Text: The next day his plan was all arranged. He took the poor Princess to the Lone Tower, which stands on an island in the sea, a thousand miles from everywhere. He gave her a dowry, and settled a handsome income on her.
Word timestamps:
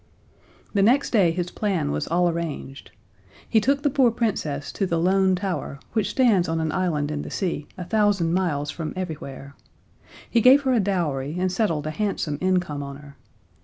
The 0.73 0.81
next 0.81 1.11
day 1.11 1.29
his 1.29 1.51
plan 1.51 1.91
was 1.91 2.07
all 2.07 2.27
arranged. 2.27 2.89
He 3.47 3.61
took 3.61 3.83
the 3.83 3.89
poor 3.91 4.09
Princess 4.09 4.71
to 4.71 4.87
the 4.87 4.97
Lone 4.97 5.35
Tower, 5.35 5.79
which 5.93 6.09
stands 6.09 6.49
on 6.49 6.59
an 6.59 6.71
island 6.71 7.11
in 7.11 7.21
the 7.21 7.29
sea, 7.29 7.67
a 7.77 7.85
thousand 7.85 8.33
miles 8.33 8.71
from 8.71 8.93
everywhere. 8.95 9.55
He 10.27 10.41
gave 10.41 10.63
her 10.63 10.73
a 10.73 10.79
dowry, 10.79 11.37
and 11.37 11.51
settled 11.51 11.85
a 11.85 11.91
handsome 11.91 12.39
income 12.41 12.81
on 12.81 12.95
her. 12.97 13.15